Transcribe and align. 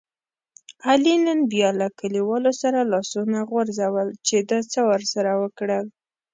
علي 0.89 1.15
نن 1.25 1.39
بیا 1.51 1.69
له 1.79 1.87
کلیوالو 1.99 2.51
سره 2.61 2.79
لاسونه 2.91 3.37
غورځول 3.49 4.07
چې 4.27 4.37
ده 4.49 4.59
څه 4.71 4.79
ورسره 4.89 5.31
وکړل. 5.43 5.85